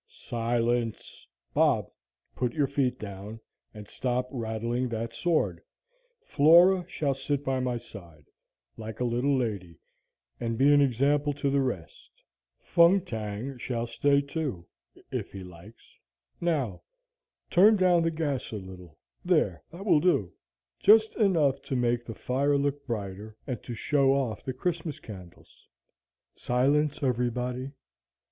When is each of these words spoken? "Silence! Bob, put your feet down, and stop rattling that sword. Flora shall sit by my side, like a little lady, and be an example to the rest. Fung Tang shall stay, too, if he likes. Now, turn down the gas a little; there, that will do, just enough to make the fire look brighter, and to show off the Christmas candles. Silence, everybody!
"Silence! 0.09 1.27
Bob, 1.53 1.87
put 2.35 2.53
your 2.55 2.65
feet 2.65 2.97
down, 2.97 3.39
and 3.71 3.87
stop 3.87 4.27
rattling 4.31 4.89
that 4.89 5.13
sword. 5.13 5.61
Flora 6.23 6.83
shall 6.89 7.13
sit 7.13 7.45
by 7.45 7.59
my 7.59 7.77
side, 7.77 8.25
like 8.77 8.99
a 8.99 9.03
little 9.03 9.37
lady, 9.37 9.77
and 10.39 10.57
be 10.57 10.73
an 10.73 10.81
example 10.81 11.33
to 11.33 11.51
the 11.51 11.61
rest. 11.61 12.09
Fung 12.57 13.01
Tang 13.01 13.59
shall 13.59 13.85
stay, 13.85 14.21
too, 14.21 14.65
if 15.11 15.31
he 15.33 15.43
likes. 15.43 15.99
Now, 16.39 16.81
turn 17.51 17.75
down 17.75 18.01
the 18.01 18.09
gas 18.09 18.51
a 18.51 18.55
little; 18.55 18.97
there, 19.23 19.61
that 19.71 19.85
will 19.85 19.99
do, 19.99 20.33
just 20.79 21.13
enough 21.17 21.61
to 21.61 21.75
make 21.75 22.05
the 22.05 22.15
fire 22.15 22.57
look 22.57 22.87
brighter, 22.87 23.37
and 23.45 23.61
to 23.61 23.75
show 23.75 24.15
off 24.15 24.43
the 24.43 24.53
Christmas 24.53 24.99
candles. 24.99 25.67
Silence, 26.35 27.03
everybody! 27.03 27.69